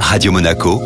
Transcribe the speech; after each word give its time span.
Radio 0.00 0.32
Monaco, 0.32 0.80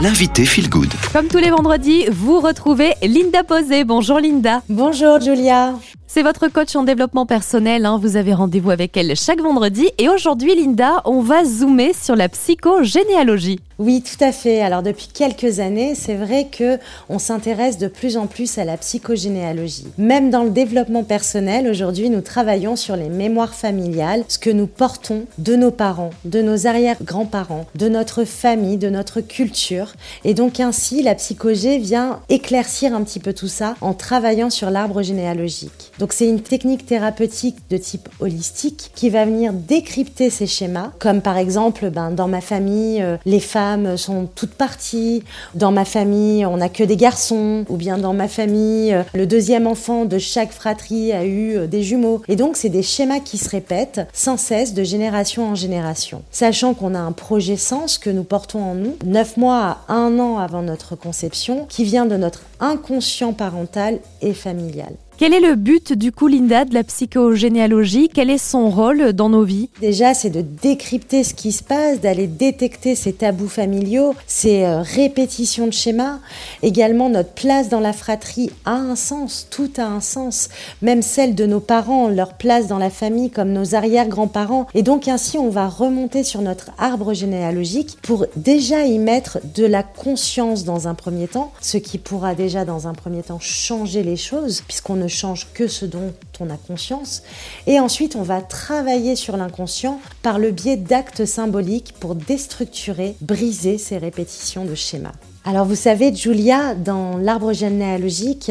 l'invité 0.00 0.44
Feel 0.44 0.68
Good. 0.68 0.92
Comme 1.12 1.26
tous 1.28 1.38
les 1.38 1.50
vendredis, 1.50 2.04
vous 2.10 2.40
retrouvez 2.40 2.94
Linda 3.02 3.42
Posé. 3.44 3.84
Bonjour 3.84 4.20
Linda. 4.20 4.62
Bonjour 4.68 5.20
Julia. 5.20 5.74
C'est 6.06 6.22
votre 6.22 6.48
coach 6.48 6.76
en 6.76 6.84
développement 6.84 7.26
personnel. 7.26 7.84
hein. 7.86 7.98
Vous 8.00 8.16
avez 8.16 8.34
rendez-vous 8.34 8.70
avec 8.70 8.96
elle 8.96 9.14
chaque 9.16 9.40
vendredi. 9.40 9.88
Et 9.98 10.08
aujourd'hui, 10.08 10.54
Linda, 10.54 11.02
on 11.04 11.20
va 11.20 11.44
zoomer 11.44 11.92
sur 11.94 12.14
la 12.16 12.28
psychogénéalogie. 12.28 13.58
Oui, 13.78 14.02
tout 14.02 14.24
à 14.24 14.32
fait. 14.32 14.62
Alors 14.62 14.82
depuis 14.82 15.08
quelques 15.12 15.60
années, 15.60 15.94
c'est 15.94 16.14
vrai 16.14 16.46
que 16.50 16.78
on 17.10 17.18
s'intéresse 17.18 17.76
de 17.76 17.88
plus 17.88 18.16
en 18.16 18.26
plus 18.26 18.56
à 18.56 18.64
la 18.64 18.78
psychogénéalogie. 18.78 19.88
Même 19.98 20.30
dans 20.30 20.44
le 20.44 20.50
développement 20.50 21.04
personnel, 21.04 21.68
aujourd'hui, 21.68 22.08
nous 22.08 22.22
travaillons 22.22 22.74
sur 22.74 22.96
les 22.96 23.10
mémoires 23.10 23.54
familiales, 23.54 24.24
ce 24.28 24.38
que 24.38 24.48
nous 24.48 24.66
portons 24.66 25.26
de 25.36 25.56
nos 25.56 25.70
parents, 25.70 26.10
de 26.24 26.40
nos 26.40 26.66
arrière-grands-parents, 26.66 27.66
de 27.74 27.88
notre 27.90 28.24
famille, 28.24 28.78
de 28.78 28.88
notre 28.88 29.20
culture. 29.20 29.92
Et 30.24 30.32
donc 30.32 30.58
ainsi, 30.58 31.02
la 31.02 31.14
psychogé 31.14 31.76
vient 31.76 32.20
éclaircir 32.30 32.94
un 32.94 33.04
petit 33.04 33.20
peu 33.20 33.34
tout 33.34 33.48
ça 33.48 33.76
en 33.82 33.92
travaillant 33.92 34.48
sur 34.48 34.70
l'arbre 34.70 35.02
généalogique. 35.02 35.92
Donc 35.98 36.14
c'est 36.14 36.28
une 36.28 36.40
technique 36.40 36.86
thérapeutique 36.86 37.58
de 37.68 37.76
type 37.76 38.08
holistique 38.20 38.90
qui 38.94 39.10
va 39.10 39.26
venir 39.26 39.52
décrypter 39.52 40.30
ces 40.30 40.46
schémas, 40.46 40.92
comme 40.98 41.20
par 41.20 41.36
exemple, 41.36 41.90
ben, 41.90 42.10
dans 42.10 42.28
ma 42.28 42.40
famille, 42.40 43.02
euh, 43.02 43.18
les 43.26 43.40
femmes 43.40 43.65
sont 43.96 44.28
toutes 44.34 44.54
parties. 44.54 45.22
Dans 45.54 45.72
ma 45.72 45.84
famille, 45.84 46.44
on 46.46 46.58
n'a 46.58 46.68
que 46.68 46.84
des 46.84 46.96
garçons. 46.96 47.64
Ou 47.68 47.76
bien 47.76 47.98
dans 47.98 48.14
ma 48.14 48.28
famille, 48.28 48.92
euh, 48.92 49.02
le 49.14 49.26
deuxième 49.26 49.66
enfant 49.66 50.04
de 50.04 50.18
chaque 50.18 50.52
fratrie 50.52 51.12
a 51.12 51.24
eu 51.24 51.56
euh, 51.56 51.66
des 51.66 51.82
jumeaux. 51.82 52.22
Et 52.28 52.36
donc, 52.36 52.56
c'est 52.56 52.68
des 52.68 52.82
schémas 52.82 53.20
qui 53.20 53.38
se 53.38 53.48
répètent 53.48 54.00
sans 54.12 54.36
cesse 54.36 54.74
de 54.74 54.84
génération 54.84 55.48
en 55.50 55.54
génération. 55.54 56.22
Sachant 56.30 56.74
qu'on 56.74 56.94
a 56.94 57.00
un 57.00 57.12
projet 57.12 57.56
sens 57.56 57.98
que 57.98 58.10
nous 58.10 58.24
portons 58.24 58.62
en 58.62 58.74
nous, 58.74 58.96
neuf 59.04 59.36
mois 59.36 59.78
à 59.88 59.94
un 59.94 60.18
an 60.18 60.38
avant 60.38 60.62
notre 60.62 60.96
conception, 60.96 61.66
qui 61.68 61.84
vient 61.84 62.06
de 62.06 62.16
notre 62.16 62.42
inconscient 62.60 63.32
parental 63.32 63.98
et 64.22 64.34
familial. 64.34 64.92
Quel 65.18 65.32
est 65.32 65.40
le 65.40 65.54
but 65.54 65.94
du 65.94 66.12
coup, 66.12 66.26
Linda, 66.26 66.66
de 66.66 66.74
la 66.74 66.84
psychogénéalogie? 66.84 68.10
Quel 68.12 68.28
est 68.28 68.36
son 68.36 68.68
rôle 68.68 69.14
dans 69.14 69.30
nos 69.30 69.44
vies? 69.44 69.70
Déjà, 69.80 70.12
c'est 70.12 70.28
de 70.28 70.42
décrypter 70.42 71.24
ce 71.24 71.32
qui 71.32 71.52
se 71.52 71.62
passe, 71.62 72.02
d'aller 72.02 72.26
détecter 72.26 72.94
ces 72.94 73.14
tabous 73.14 73.48
familiaux, 73.48 74.14
ces 74.26 74.64
euh, 74.64 74.82
répétitions 74.82 75.68
de 75.68 75.72
schémas. 75.72 76.18
Également, 76.62 77.08
notre 77.08 77.30
place 77.30 77.70
dans 77.70 77.80
la 77.80 77.94
fratrie 77.94 78.50
a 78.66 78.74
un 78.74 78.94
sens, 78.94 79.46
tout 79.50 79.70
a 79.78 79.84
un 79.84 80.02
sens. 80.02 80.50
Même 80.82 81.00
celle 81.00 81.34
de 81.34 81.46
nos 81.46 81.60
parents, 81.60 82.10
leur 82.10 82.34
place 82.34 82.66
dans 82.66 82.78
la 82.78 82.90
famille, 82.90 83.30
comme 83.30 83.54
nos 83.54 83.74
arrière-grands-parents. 83.74 84.66
Et 84.74 84.82
donc, 84.82 85.08
ainsi, 85.08 85.38
on 85.38 85.48
va 85.48 85.66
remonter 85.66 86.24
sur 86.24 86.42
notre 86.42 86.72
arbre 86.76 87.14
généalogique 87.14 87.96
pour 88.02 88.26
déjà 88.36 88.84
y 88.84 88.98
mettre 88.98 89.38
de 89.54 89.64
la 89.64 89.82
conscience 89.82 90.64
dans 90.64 90.88
un 90.88 90.94
premier 90.94 91.26
temps, 91.26 91.52
ce 91.62 91.78
qui 91.78 91.96
pourra 91.96 92.34
déjà 92.34 92.66
dans 92.66 92.86
un 92.86 92.92
premier 92.92 93.22
temps 93.22 93.40
changer 93.40 94.02
les 94.02 94.16
choses, 94.16 94.60
puisqu'on 94.60 95.05
ne 95.06 95.08
change 95.08 95.46
que 95.54 95.68
ce 95.68 95.86
dont 95.86 96.12
on 96.40 96.50
a 96.50 96.56
conscience. 96.56 97.22
Et 97.68 97.78
ensuite, 97.78 98.16
on 98.16 98.22
va 98.22 98.40
travailler 98.40 99.14
sur 99.14 99.36
l'inconscient 99.36 100.00
par 100.22 100.40
le 100.40 100.50
biais 100.50 100.76
d'actes 100.76 101.24
symboliques 101.24 101.94
pour 102.00 102.16
déstructurer, 102.16 103.14
briser 103.20 103.78
ces 103.78 103.98
répétitions 103.98 104.64
de 104.64 104.74
schémas. 104.74 105.12
Alors 105.44 105.64
vous 105.64 105.76
savez, 105.76 106.12
Julia, 106.12 106.74
dans 106.74 107.18
l'arbre 107.18 107.52
généalogique, 107.52 108.50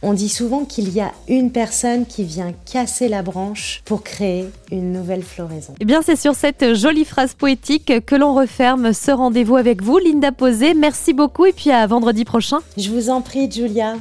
on 0.00 0.12
dit 0.12 0.28
souvent 0.28 0.64
qu'il 0.64 0.90
y 0.94 1.00
a 1.00 1.10
une 1.26 1.50
personne 1.50 2.06
qui 2.06 2.22
vient 2.22 2.52
casser 2.70 3.08
la 3.08 3.22
branche 3.22 3.82
pour 3.84 4.04
créer 4.04 4.46
une 4.70 4.92
nouvelle 4.92 5.24
floraison. 5.24 5.74
Eh 5.80 5.84
bien, 5.84 6.02
c'est 6.02 6.14
sur 6.14 6.36
cette 6.36 6.74
jolie 6.74 7.04
phrase 7.04 7.34
poétique 7.34 7.92
que 8.06 8.14
l'on 8.14 8.32
referme 8.32 8.92
ce 8.92 9.10
rendez-vous 9.10 9.56
avec 9.56 9.82
vous, 9.82 9.98
Linda 9.98 10.30
Posé. 10.30 10.74
Merci 10.74 11.14
beaucoup 11.14 11.46
et 11.46 11.52
puis 11.52 11.72
à 11.72 11.84
vendredi 11.88 12.24
prochain. 12.24 12.58
Je 12.76 12.90
vous 12.90 13.10
en 13.10 13.22
prie, 13.22 13.50
Julia. 13.50 13.96